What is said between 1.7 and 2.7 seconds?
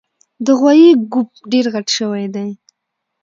غټ شوی دی